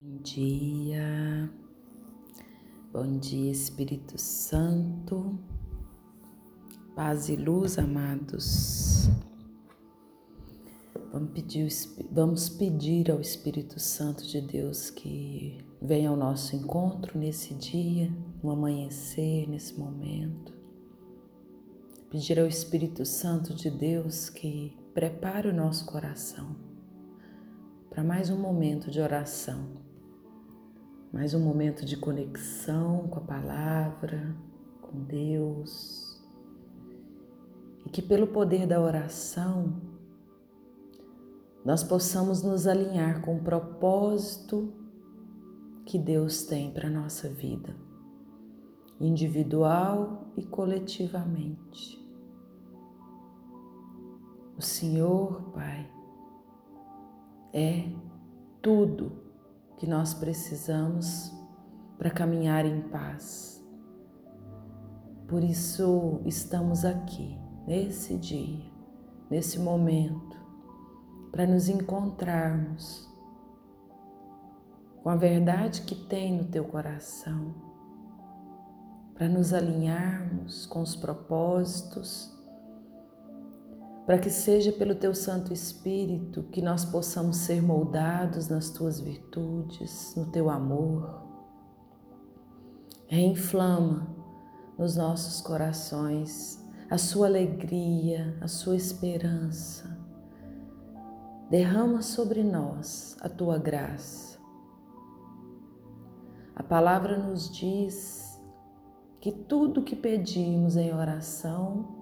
Bom 0.00 0.18
dia, 0.18 1.52
bom 2.92 3.18
dia 3.18 3.50
Espírito 3.50 4.16
Santo, 4.16 5.36
paz 6.94 7.28
e 7.28 7.34
luz, 7.34 7.80
amados. 7.80 9.08
Vamos 11.10 11.32
pedir, 11.32 11.68
vamos 12.12 12.48
pedir 12.48 13.10
ao 13.10 13.20
Espírito 13.20 13.80
Santo 13.80 14.24
de 14.24 14.40
Deus 14.40 14.88
que 14.88 15.58
venha 15.82 16.10
ao 16.10 16.16
nosso 16.16 16.54
encontro 16.54 17.18
nesse 17.18 17.54
dia, 17.54 18.08
no 18.40 18.52
amanhecer, 18.52 19.48
nesse 19.48 19.76
momento. 19.76 20.54
Pedir 22.08 22.38
ao 22.38 22.46
Espírito 22.46 23.04
Santo 23.04 23.52
de 23.52 23.68
Deus 23.68 24.30
que 24.30 24.78
prepare 24.94 25.48
o 25.48 25.52
nosso 25.52 25.84
coração 25.86 26.54
para 27.90 28.04
mais 28.04 28.30
um 28.30 28.38
momento 28.38 28.92
de 28.92 29.00
oração 29.00 29.87
mais 31.12 31.32
um 31.32 31.40
momento 31.40 31.86
de 31.86 31.96
conexão 31.96 33.08
com 33.08 33.18
a 33.18 33.22
palavra, 33.22 34.36
com 34.82 35.02
Deus. 35.04 36.22
E 37.86 37.88
que 37.88 38.02
pelo 38.02 38.26
poder 38.26 38.66
da 38.66 38.80
oração 38.80 39.80
nós 41.64 41.82
possamos 41.82 42.42
nos 42.42 42.66
alinhar 42.66 43.22
com 43.22 43.36
o 43.36 43.42
propósito 43.42 44.72
que 45.86 45.98
Deus 45.98 46.44
tem 46.44 46.70
para 46.70 46.88
a 46.88 46.90
nossa 46.90 47.28
vida, 47.28 47.74
individual 49.00 50.30
e 50.36 50.44
coletivamente. 50.44 51.98
O 54.56 54.62
Senhor, 54.62 55.50
Pai, 55.52 55.90
é 57.52 57.90
tudo 58.60 59.27
que 59.78 59.86
nós 59.86 60.12
precisamos 60.12 61.32
para 61.96 62.10
caminhar 62.10 62.66
em 62.66 62.82
paz. 62.82 63.64
Por 65.28 65.42
isso 65.42 66.20
estamos 66.24 66.84
aqui, 66.84 67.38
nesse 67.66 68.16
dia, 68.16 68.64
nesse 69.30 69.58
momento, 69.58 70.36
para 71.30 71.46
nos 71.46 71.68
encontrarmos 71.68 73.08
com 75.02 75.10
a 75.10 75.16
verdade 75.16 75.82
que 75.82 75.94
tem 75.94 76.36
no 76.36 76.44
teu 76.44 76.64
coração, 76.64 77.54
para 79.14 79.28
nos 79.28 79.52
alinharmos 79.52 80.66
com 80.66 80.80
os 80.80 80.96
propósitos 80.96 82.37
para 84.08 84.18
que 84.18 84.30
seja 84.30 84.72
pelo 84.72 84.94
teu 84.94 85.14
Santo 85.14 85.52
Espírito 85.52 86.44
que 86.44 86.62
nós 86.62 86.82
possamos 86.82 87.36
ser 87.36 87.60
moldados 87.60 88.48
nas 88.48 88.70
tuas 88.70 88.98
virtudes, 88.98 90.14
no 90.16 90.24
teu 90.24 90.48
amor. 90.48 91.26
Reinflama 93.06 94.08
nos 94.78 94.96
nossos 94.96 95.42
corações 95.42 96.58
a 96.90 96.96
sua 96.96 97.26
alegria, 97.26 98.34
a 98.40 98.48
sua 98.48 98.76
esperança. 98.76 100.00
Derrama 101.50 102.00
sobre 102.00 102.42
nós 102.42 103.14
a 103.20 103.28
tua 103.28 103.58
graça. 103.58 104.38
A 106.56 106.62
palavra 106.62 107.18
nos 107.18 107.50
diz 107.50 108.40
que 109.20 109.32
tudo 109.32 109.84
que 109.84 109.94
pedimos 109.94 110.78
em 110.78 110.94
oração 110.94 111.94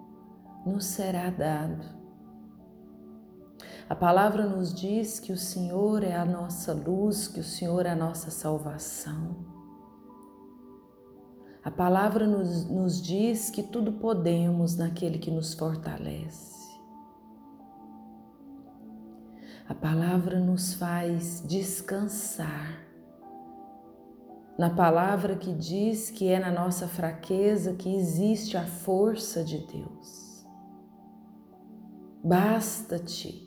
nos 0.65 0.84
será 0.84 1.31
dado. 1.31 1.95
A 3.89 3.95
palavra 3.95 4.45
nos 4.45 4.75
diz 4.75 5.20
que 5.20 5.33
o 5.33 5.37
Senhor 5.37 6.03
é 6.03 6.17
a 6.17 6.25
nossa 6.25 6.73
luz, 6.73 7.29
que 7.29 7.39
o 7.39 7.45
Senhor 7.45 7.87
é 7.87 7.91
a 7.91 7.97
nossa 7.97 8.33
salvação. 8.33 9.37
A 11.62 11.70
palavra 11.70 12.27
nos, 12.27 12.69
nos 12.69 13.01
diz 13.01 13.48
que 13.48 13.62
tudo 13.62 13.93
podemos 13.93 14.77
naquele 14.77 15.19
que 15.19 15.31
nos 15.31 15.55
fortalece. 15.55 16.56
A 19.69 19.75
palavra 19.75 20.41
nos 20.41 20.75
faz 20.75 21.44
descansar. 21.47 22.84
Na 24.59 24.71
palavra 24.71 25.37
que 25.37 25.53
diz 25.53 26.10
que 26.10 26.28
é 26.28 26.41
na 26.41 26.50
nossa 26.50 26.89
fraqueza 26.89 27.75
que 27.75 27.94
existe 27.94 28.56
a 28.56 28.65
força 28.65 29.44
de 29.44 29.59
Deus. 29.59 30.44
Basta-te 32.25 33.46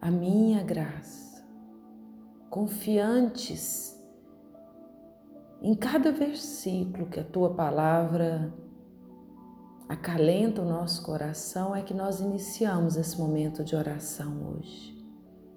a 0.00 0.10
minha 0.10 0.62
graça, 0.62 1.44
confiantes 2.48 3.98
em 5.60 5.74
cada 5.74 6.12
versículo 6.12 7.06
que 7.06 7.18
a 7.18 7.24
tua 7.24 7.54
palavra 7.54 8.54
acalenta 9.88 10.62
o 10.62 10.68
nosso 10.68 11.02
coração, 11.02 11.74
é 11.74 11.82
que 11.82 11.94
nós 11.94 12.20
iniciamos 12.20 12.96
esse 12.96 13.18
momento 13.18 13.64
de 13.64 13.74
oração 13.74 14.54
hoje, 14.54 14.96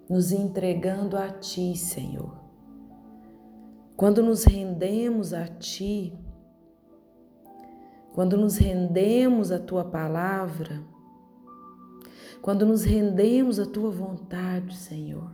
nos 0.09 0.31
entregando 0.31 1.17
a 1.17 1.29
Ti, 1.29 1.75
Senhor. 1.75 2.39
Quando 3.95 4.23
nos 4.23 4.45
rendemos 4.45 5.33
a 5.33 5.45
Ti, 5.47 6.17
quando 8.13 8.37
nos 8.37 8.57
rendemos 8.57 9.51
à 9.51 9.59
Tua 9.59 9.83
palavra, 9.83 10.81
quando 12.41 12.65
nos 12.65 12.83
rendemos 12.83 13.59
à 13.59 13.65
tua 13.65 13.91
vontade, 13.91 14.75
Senhor. 14.75 15.31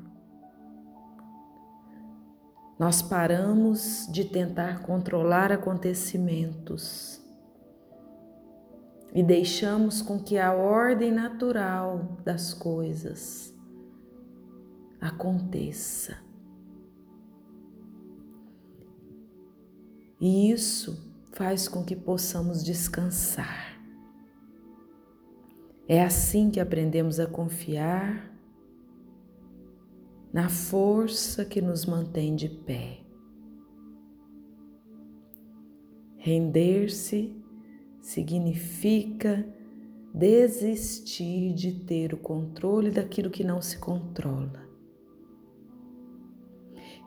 Nós 2.77 3.01
paramos 3.01 4.07
de 4.11 4.25
tentar 4.25 4.83
controlar 4.83 5.51
acontecimentos 5.51 7.19
e 9.13 9.23
deixamos 9.23 10.01
com 10.01 10.19
que 10.19 10.37
a 10.37 10.53
ordem 10.53 11.11
natural 11.11 12.17
das 12.23 12.53
coisas 12.53 13.51
aconteça. 15.01 16.17
E 20.19 20.51
isso 20.51 21.15
faz 21.33 21.67
com 21.67 21.83
que 21.83 21.95
possamos 21.95 22.63
descansar. 22.63 23.66
É 25.87 26.03
assim 26.03 26.49
que 26.49 26.59
aprendemos 26.59 27.17
a 27.17 27.25
confiar 27.25 28.29
na 30.33 30.49
força 30.49 31.45
que 31.45 31.61
nos 31.61 31.85
mantém 31.85 32.35
de 32.35 32.49
pé. 32.49 32.99
Render-se 36.17 37.33
significa 38.01 39.47
desistir 40.13 41.53
de 41.53 41.71
ter 41.85 42.13
o 42.13 42.17
controle 42.17 42.91
daquilo 42.91 43.29
que 43.29 43.43
não 43.43 43.61
se 43.61 43.77
controla. 43.77 44.67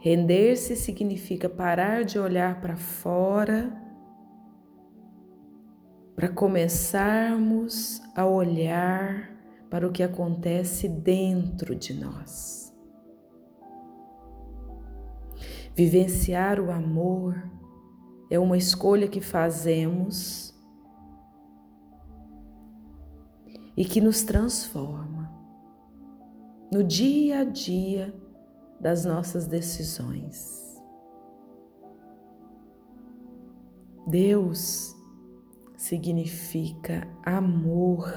Render-se 0.00 0.74
significa 0.74 1.50
parar 1.50 2.02
de 2.04 2.18
olhar 2.18 2.62
para 2.62 2.76
fora 2.76 3.89
para 6.14 6.28
começarmos 6.28 8.00
a 8.14 8.26
olhar 8.26 9.30
para 9.70 9.86
o 9.86 9.92
que 9.92 10.02
acontece 10.02 10.88
dentro 10.88 11.74
de 11.74 11.94
nós. 11.94 12.74
Vivenciar 15.74 16.60
o 16.60 16.70
amor 16.70 17.42
é 18.30 18.38
uma 18.38 18.56
escolha 18.56 19.08
que 19.08 19.20
fazemos 19.20 20.54
e 23.76 23.84
que 23.84 24.00
nos 24.00 24.22
transforma 24.22 25.32
no 26.72 26.84
dia 26.84 27.40
a 27.40 27.44
dia 27.44 28.14
das 28.80 29.04
nossas 29.04 29.46
decisões. 29.46 30.60
Deus 34.06 34.94
significa 35.80 37.08
amor. 37.22 38.12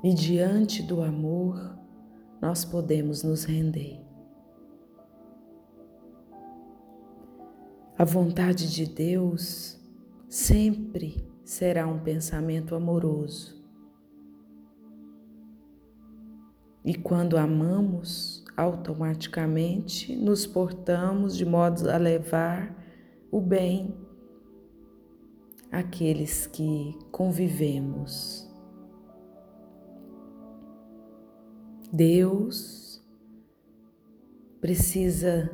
E 0.00 0.14
diante 0.14 0.80
do 0.80 1.02
amor, 1.02 1.76
nós 2.40 2.64
podemos 2.64 3.24
nos 3.24 3.42
render. 3.42 4.00
A 7.98 8.04
vontade 8.04 8.72
de 8.72 8.86
Deus 8.86 9.76
sempre 10.28 11.28
será 11.44 11.88
um 11.88 11.98
pensamento 11.98 12.76
amoroso. 12.76 13.60
E 16.84 16.94
quando 16.94 17.36
amamos, 17.36 18.44
automaticamente 18.56 20.14
nos 20.14 20.46
portamos 20.46 21.36
de 21.36 21.44
modo 21.44 21.90
a 21.90 21.96
levar 21.96 22.72
o 23.28 23.40
bem 23.40 24.11
aqueles 25.72 26.46
que 26.46 26.98
convivemos. 27.10 28.46
Deus 31.90 33.02
precisa 34.60 35.50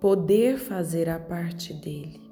poder 0.00 0.58
fazer 0.58 1.08
a 1.08 1.18
parte 1.18 1.74
dele. 1.74 2.22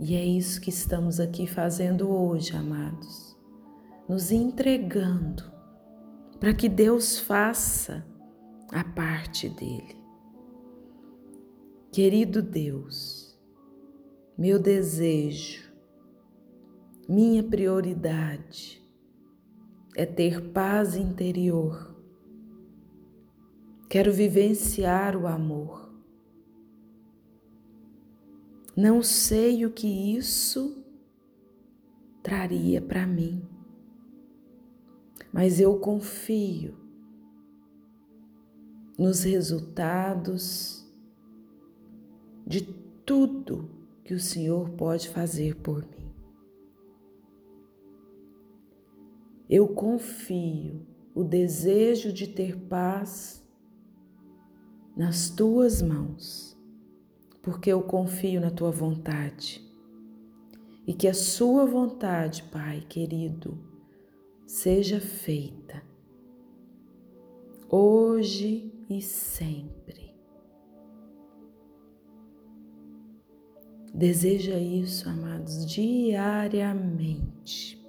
E 0.00 0.16
é 0.16 0.24
isso 0.24 0.60
que 0.60 0.70
estamos 0.70 1.20
aqui 1.20 1.46
fazendo 1.46 2.10
hoje, 2.10 2.54
amados, 2.54 3.36
nos 4.08 4.32
entregando 4.32 5.44
para 6.40 6.52
que 6.52 6.68
Deus 6.68 7.18
faça 7.18 8.04
a 8.72 8.84
parte 8.84 9.48
dele. 9.48 9.96
Querido 11.92 12.42
Deus, 12.42 13.33
meu 14.36 14.58
desejo, 14.58 15.72
minha 17.08 17.42
prioridade 17.42 18.82
é 19.94 20.04
ter 20.04 20.50
paz 20.50 20.96
interior. 20.96 21.94
Quero 23.88 24.12
vivenciar 24.12 25.16
o 25.16 25.28
amor. 25.28 25.88
Não 28.76 29.04
sei 29.04 29.64
o 29.64 29.70
que 29.70 30.16
isso 30.16 30.84
traria 32.20 32.82
para 32.82 33.06
mim, 33.06 33.46
mas 35.32 35.60
eu 35.60 35.78
confio 35.78 36.74
nos 38.98 39.22
resultados 39.22 40.84
de 42.44 42.62
tudo 43.06 43.73
que 44.04 44.12
o 44.12 44.20
Senhor 44.20 44.70
pode 44.70 45.08
fazer 45.08 45.56
por 45.56 45.82
mim. 45.86 46.12
Eu 49.48 49.68
confio 49.68 50.86
o 51.14 51.24
desejo 51.24 52.12
de 52.12 52.26
ter 52.26 52.56
paz 52.56 53.42
nas 54.96 55.30
tuas 55.30 55.80
mãos, 55.80 56.56
porque 57.42 57.70
eu 57.70 57.82
confio 57.82 58.40
na 58.40 58.50
tua 58.50 58.70
vontade. 58.70 59.62
E 60.86 60.92
que 60.92 61.08
a 61.08 61.14
sua 61.14 61.64
vontade, 61.64 62.42
Pai 62.52 62.84
querido, 62.88 63.58
seja 64.46 65.00
feita 65.00 65.82
hoje 67.70 68.72
e 68.88 69.00
sempre. 69.00 70.03
Deseja 73.94 74.58
isso, 74.58 75.08
amados, 75.08 75.64
diariamente. 75.64 77.80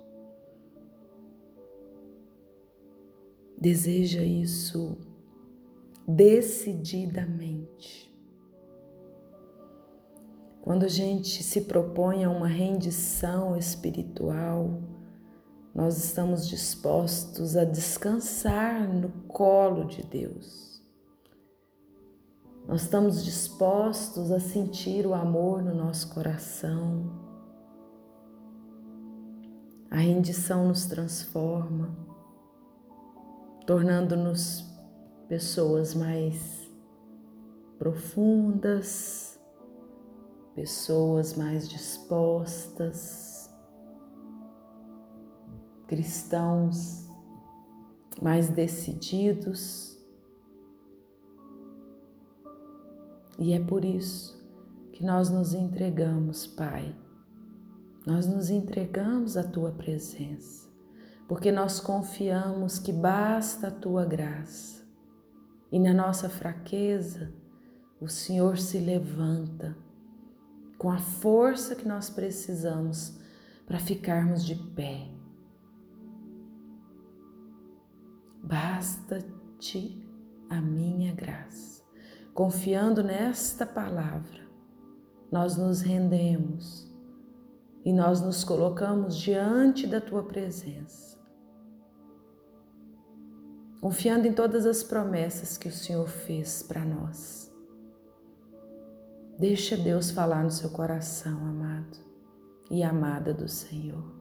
Deseja 3.57 4.21
isso 4.21 4.95
decididamente. 6.07 8.13
Quando 10.61 10.83
a 10.83 10.87
gente 10.87 11.41
se 11.41 11.61
propõe 11.61 12.23
a 12.23 12.29
uma 12.29 12.47
rendição 12.47 13.57
espiritual, 13.57 14.83
nós 15.73 15.97
estamos 15.97 16.47
dispostos 16.47 17.57
a 17.57 17.65
descansar 17.65 18.87
no 18.87 19.09
colo 19.27 19.85
de 19.85 20.03
Deus. 20.03 20.64
Nós 22.67 22.81
estamos 22.81 23.23
dispostos 23.23 24.31
a 24.31 24.39
sentir 24.39 25.05
o 25.05 25.13
amor 25.13 25.61
no 25.61 25.73
nosso 25.73 26.11
coração. 26.13 27.11
A 29.91 29.97
rendição 29.97 30.67
nos 30.67 30.87
transforma, 30.87 31.95
tornando-nos 33.67 34.65
pessoas 35.27 35.93
mais 35.93 36.67
profundas, 37.77 39.39
pessoas 40.55 41.35
mais 41.35 41.69
dispostas, 41.69 43.47
cristãos 45.87 47.07
mais 48.21 48.49
decididos. 48.49 49.94
E 53.37 53.53
é 53.53 53.59
por 53.59 53.83
isso 53.83 54.35
que 54.91 55.03
nós 55.03 55.29
nos 55.29 55.53
entregamos, 55.53 56.47
Pai. 56.47 56.95
Nós 58.05 58.27
nos 58.27 58.49
entregamos 58.49 59.35
à 59.35 59.43
tua 59.43 59.71
presença, 59.71 60.69
porque 61.27 61.51
nós 61.51 61.79
confiamos 61.79 62.79
que 62.79 62.93
basta 62.93 63.67
a 63.67 63.71
tua 63.71 64.05
graça. 64.05 64.85
E 65.71 65.79
na 65.79 65.93
nossa 65.93 66.29
fraqueza, 66.29 67.33
o 67.99 68.07
Senhor 68.07 68.57
se 68.57 68.77
levanta 68.77 69.75
com 70.77 70.91
a 70.91 70.97
força 70.97 71.75
que 71.75 71.87
nós 71.87 72.09
precisamos 72.09 73.17
para 73.65 73.79
ficarmos 73.79 74.45
de 74.45 74.55
pé. 74.55 75.09
Basta-te 78.43 80.07
a 80.49 80.61
minha 80.61 81.13
graça. 81.13 81.74
Confiando 82.35 83.01
nesta 83.01 83.65
palavra, 83.65 84.41
nós 85.31 85.55
nos 85.55 85.79
rendemos 85.79 86.85
e 87.85 87.93
nós 87.93 88.19
nos 88.19 88.43
colocamos 88.43 89.15
diante 89.15 89.87
da 89.87 90.01
tua 90.01 90.21
presença. 90.21 91.17
Confiando 93.79 94.27
em 94.27 94.33
todas 94.33 94.65
as 94.65 94.83
promessas 94.83 95.57
que 95.57 95.69
o 95.69 95.71
Senhor 95.71 96.09
fez 96.09 96.61
para 96.61 96.83
nós. 96.83 97.49
Deixa 99.39 99.77
Deus 99.77 100.11
falar 100.11 100.43
no 100.43 100.51
seu 100.51 100.71
coração, 100.71 101.37
amado 101.37 101.99
e 102.69 102.83
amada 102.83 103.33
do 103.33 103.47
Senhor. 103.47 104.13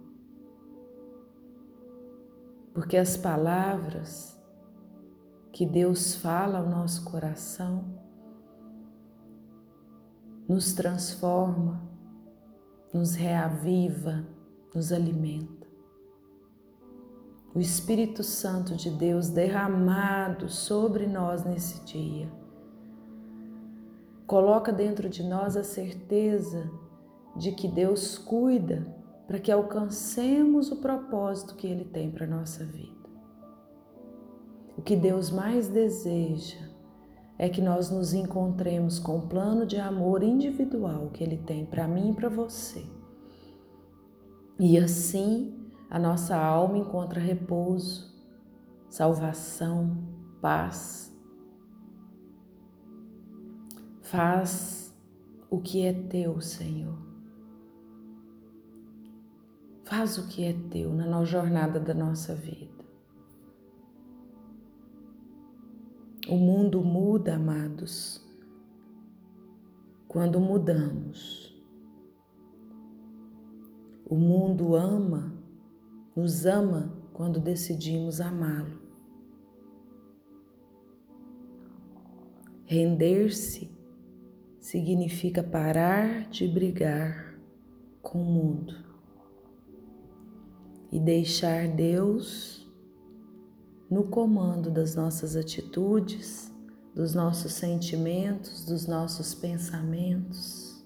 Porque 2.73 2.97
as 2.97 3.17
palavras 3.17 4.41
que 5.53 5.67
Deus 5.67 6.15
fala 6.15 6.59
ao 6.59 6.69
nosso 6.69 7.05
coração 7.05 7.94
nos 10.49 10.73
transforma, 10.73 11.83
nos 12.93 13.15
reaviva, 13.15 14.25
nos 14.75 14.93
alimenta. 14.93 15.67
O 17.55 17.61
Espírito 17.61 18.23
Santo 18.23 18.75
de 18.75 18.91
Deus 18.91 19.29
derramado 19.29 20.49
sobre 20.49 21.07
nós 21.07 21.45
nesse 21.45 21.85
dia 21.85 22.29
coloca 24.27 24.73
dentro 24.73 25.09
de 25.09 25.23
nós 25.23 25.57
a 25.57 25.63
certeza 25.63 26.71
de 27.37 27.53
que 27.53 27.69
Deus 27.69 28.19
cuida 28.19 28.87
para 29.27 29.39
que 29.39 29.53
alcancemos 29.53 30.71
o 30.71 30.77
propósito 30.77 31.55
que 31.55 31.67
Ele 31.67 31.85
tem 31.85 32.11
para 32.11 32.25
a 32.25 32.29
nossa 32.29 32.65
vida. 32.65 32.93
O 34.77 34.83
que 34.83 34.97
Deus 34.97 35.31
mais 35.31 35.69
deseja 35.69 36.64
é 37.45 37.49
que 37.51 37.61
nós 37.61 37.91
nos 37.91 38.15
encontremos 38.15 38.99
com 38.99 39.19
o 39.19 39.29
plano 39.29 39.67
de 39.67 39.77
amor 39.77 40.23
individual 40.23 41.11
que 41.13 41.23
Ele 41.23 41.37
tem 41.37 41.67
para 41.67 41.87
mim 41.87 42.11
e 42.11 42.15
para 42.15 42.31
você. 42.31 42.83
E 44.59 44.79
assim 44.79 45.71
a 45.91 45.99
nossa 45.99 46.37
alma 46.37 46.79
encontra 46.79 47.21
repouso, 47.21 48.15
salvação, 48.89 49.95
paz. 50.41 51.15
Faz 54.01 54.97
o 55.51 55.61
que 55.61 55.85
é 55.85 55.93
teu, 55.93 56.41
Senhor. 56.41 56.99
Faz 59.85 60.17
o 60.17 60.27
que 60.29 60.45
é 60.45 60.55
teu 60.71 60.95
na 60.95 61.23
jornada 61.25 61.79
da 61.79 61.93
nossa 61.93 62.35
vida. 62.35 62.84
O 66.27 66.37
mundo 66.37 66.83
muda, 66.83 67.35
amados, 67.35 68.25
quando 70.09 70.41
mudamos. 70.41 71.55
O 74.07 74.15
mundo 74.15 74.75
ama, 74.75 75.37
nos 76.17 76.47
ama 76.47 76.97
quando 77.13 77.41
decidimos 77.41 78.23
amá-lo. 78.23 78.81
Render-se 82.65 83.71
significa 84.59 85.43
parar 85.43 86.31
de 86.31 86.49
brigar 86.49 87.39
com 88.01 88.23
o 88.23 88.25
mundo 88.25 88.75
e 90.91 90.99
deixar 90.99 91.69
Deus 91.69 92.64
no 93.95 94.03
comando 94.03 94.73
das 94.73 94.97
nossas 94.97 95.37
atitudes, 95.37 96.53
dos 96.93 97.15
nossos 97.15 97.53
sentimentos, 97.53 98.65
dos 98.65 98.89
nossos 98.89 99.37
pensamentos. 99.37 100.85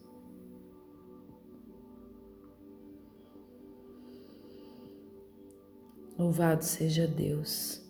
Louvado 6.19 6.63
seja 6.63 7.07
Deus 7.07 7.81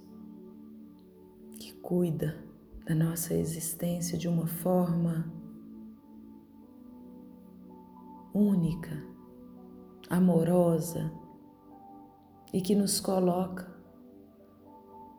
que 1.59 1.73
cuida 1.73 2.39
da 2.87 2.95
nossa 2.95 3.35
existência 3.35 4.17
de 4.17 4.29
uma 4.29 4.47
forma 4.47 5.33
única, 8.33 9.03
amorosa 10.09 11.11
e 12.53 12.61
que 12.61 12.77
nos 12.77 13.01
coloca 13.01 13.78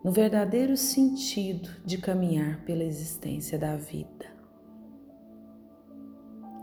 no 0.04 0.12
verdadeiro 0.12 0.78
sentido 0.78 1.70
de 1.86 1.98
caminhar 1.98 2.64
pela 2.64 2.84
existência 2.84 3.60
da 3.60 3.76
vida. 3.76 4.26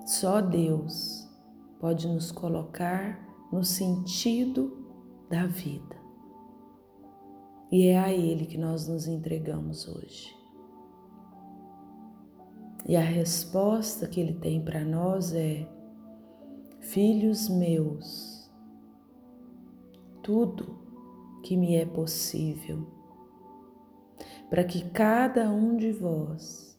Só 0.07 0.41
Deus 0.41 1.29
pode 1.79 2.07
nos 2.07 2.33
colocar 2.33 3.21
no 3.53 3.65
sentido 3.65 4.87
da 5.29 5.47
vida. 5.47 5.97
E 7.71 7.89
é 7.89 7.99
a 7.99 8.13
Ele 8.13 8.47
que 8.47 8.57
nós 8.57 8.87
nos 8.87 9.07
entregamos 9.07 9.89
hoje. 9.89 10.35
E 12.89 12.97
a 12.97 13.01
resposta 13.01 14.07
que 14.07 14.21
Ele 14.21 14.35
tem 14.35 14.65
para 14.65 14.85
nós 14.85 15.33
é: 15.33 15.69
Filhos 16.79 17.49
meus, 17.49 18.49
tudo 20.23 20.79
que 21.43 21.57
me 21.57 21.75
é 21.75 21.85
possível, 21.85 22.96
para 24.49 24.65
que 24.65 24.89
cada 24.91 25.51
um 25.51 25.77
de 25.77 25.93
vós 25.93 26.79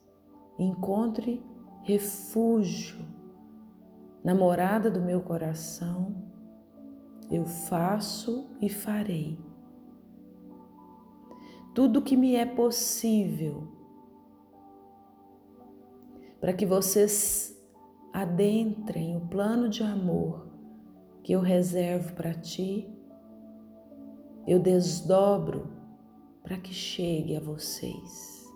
encontre 0.58 1.44
refúgio 1.84 3.06
na 4.24 4.34
morada 4.34 4.90
do 4.90 5.02
meu 5.02 5.22
coração, 5.22 6.16
eu 7.30 7.46
faço 7.46 8.50
e 8.62 8.70
farei. 8.70 9.40
Tudo 11.74 12.02
que 12.02 12.18
me 12.18 12.36
é 12.36 12.46
possível 12.46 13.68
para 16.40 16.54
que 16.54 16.66
vocês 16.66 17.56
adentrem 18.14 19.16
o 19.16 19.22
plano 19.22 19.70
de 19.70 19.84
amor 19.84 20.48
que 21.24 21.34
eu 21.34 21.42
reservo 21.42 22.14
para 22.14 22.34
ti, 22.34 22.90
eu 24.48 24.60
desdobro 24.60 25.77
para 26.48 26.58
que 26.58 26.74
chegue 26.74 27.36
a 27.36 27.42
vocês. 27.42 28.50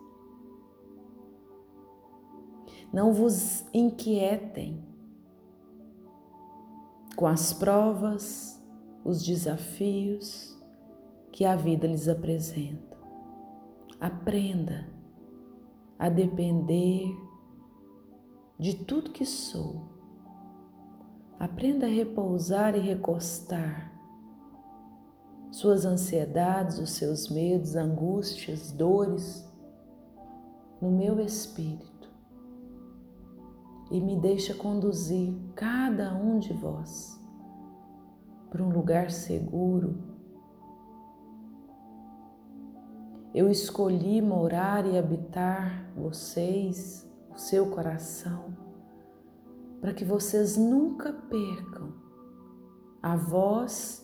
Não 2.94 3.12
vos 3.12 3.66
inquietem 3.74 4.82
com 7.18 7.28
as 7.28 7.52
provas, 7.52 8.64
os 9.04 9.22
desafios 9.22 10.58
que 11.34 11.44
a 11.44 11.58
vida 11.58 11.86
lhes 11.86 12.08
apresenta. 12.08 12.98
Aprenda 14.00 14.88
a 16.00 16.08
depender 16.08 17.14
de 18.58 18.74
tudo 18.86 19.12
que 19.12 19.26
sou. 19.26 19.90
Aprenda 21.38 21.88
a 21.88 21.90
repousar 21.90 22.74
e 22.74 22.80
recostar 22.80 23.92
suas 25.52 25.86
ansiedades, 25.86 26.80
os 26.80 26.92
seus 26.92 27.30
medos, 27.30 27.76
angústias, 27.76 28.72
dores 28.72 29.46
no 30.82 30.90
meu 30.90 31.20
espírito 31.20 31.92
e 33.92 34.00
me 34.00 34.16
deixa 34.16 34.56
conduzir 34.56 35.36
cada 35.54 36.14
um 36.14 36.40
de 36.40 36.54
vós 36.54 37.20
para 38.50 38.64
um 38.64 38.70
lugar 38.70 39.12
seguro. 39.12 40.10
Eu 43.34 43.50
escolhi 43.50 44.22
morar 44.22 44.86
e 44.86 44.98
habitar 44.98 45.86
vocês 45.96 47.08
o 47.34 47.38
seu 47.38 47.70
coração, 47.70 48.56
para 49.80 49.94
que 49.94 50.04
vocês 50.04 50.58
nunca 50.58 51.14
percam 51.14 51.94
a 53.02 53.16
voz 53.16 54.01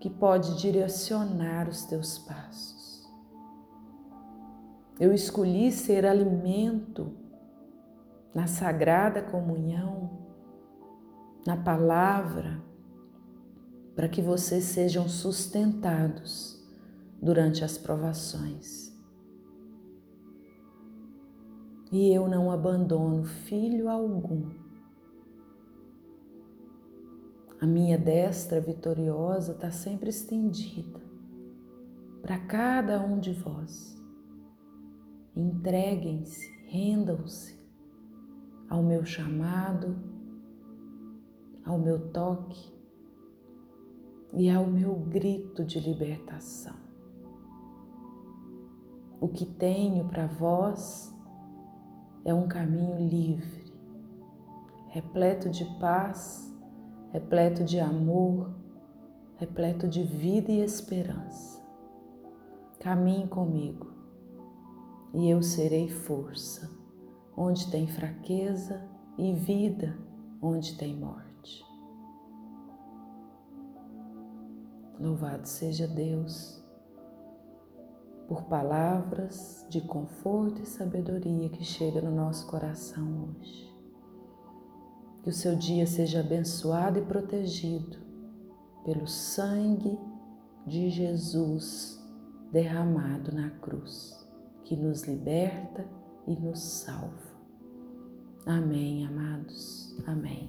que 0.00 0.10
pode 0.10 0.58
direcionar 0.58 1.68
os 1.68 1.84
teus 1.84 2.18
passos. 2.18 3.08
Eu 4.98 5.14
escolhi 5.14 5.70
ser 5.70 6.04
alimento 6.04 7.12
na 8.34 8.46
sagrada 8.46 9.22
comunhão, 9.22 10.10
na 11.46 11.56
palavra, 11.56 12.60
para 13.94 14.08
que 14.08 14.20
vocês 14.20 14.64
sejam 14.64 15.08
sustentados 15.08 16.60
durante 17.22 17.64
as 17.64 17.78
provações. 17.78 18.90
e 21.90 22.14
eu 22.14 22.28
não 22.28 22.50
abandono 22.50 23.24
filho 23.24 23.88
algum. 23.88 24.48
A 27.60 27.66
minha 27.66 27.98
destra 27.98 28.58
vitoriosa 28.58 29.52
está 29.52 29.70
sempre 29.70 30.08
estendida 30.08 30.98
para 32.22 32.38
cada 32.38 32.98
um 33.02 33.18
de 33.18 33.34
vós. 33.34 34.02
Entreguem-se, 35.36 36.50
rendam-se 36.68 37.60
ao 38.66 38.82
meu 38.82 39.04
chamado, 39.04 39.94
ao 41.62 41.78
meu 41.78 42.10
toque 42.10 42.72
e 44.32 44.48
ao 44.48 44.66
meu 44.66 44.94
grito 44.94 45.62
de 45.62 45.80
libertação. 45.80 46.76
O 49.20 49.28
que 49.28 49.44
tenho 49.44 50.08
para 50.08 50.26
vós 50.26 51.14
é 52.24 52.32
um 52.32 52.48
caminho 52.48 53.06
livre, 53.06 53.70
repleto 54.88 55.50
de 55.50 55.66
paz, 55.78 56.49
repleto 57.12 57.64
de 57.64 57.80
amor, 57.80 58.54
repleto 59.36 59.88
de 59.88 60.02
vida 60.02 60.50
e 60.52 60.60
esperança. 60.60 61.60
Caminhe 62.78 63.26
comigo 63.26 63.92
e 65.12 65.28
eu 65.28 65.42
serei 65.42 65.88
força 65.88 66.70
onde 67.36 67.70
tem 67.70 67.86
fraqueza 67.86 68.88
e 69.18 69.32
vida 69.32 69.98
onde 70.40 70.76
tem 70.76 70.96
morte. 70.96 71.64
Louvado 74.98 75.48
seja 75.48 75.88
Deus 75.88 76.62
por 78.28 78.44
palavras 78.44 79.66
de 79.68 79.80
conforto 79.80 80.62
e 80.62 80.66
sabedoria 80.66 81.48
que 81.48 81.64
chega 81.64 82.00
no 82.00 82.14
nosso 82.14 82.46
coração 82.46 83.30
hoje. 83.30 83.79
Que 85.22 85.28
o 85.28 85.32
seu 85.32 85.54
dia 85.54 85.86
seja 85.86 86.20
abençoado 86.20 86.98
e 86.98 87.02
protegido 87.02 87.98
pelo 88.84 89.06
sangue 89.06 89.98
de 90.66 90.90
Jesus 90.90 92.00
derramado 92.50 93.32
na 93.32 93.50
cruz, 93.50 94.26
que 94.64 94.76
nos 94.76 95.02
liberta 95.04 95.86
e 96.26 96.34
nos 96.34 96.60
salva. 96.60 97.30
Amém, 98.46 99.06
amados. 99.06 99.94
Amém. 100.06 100.48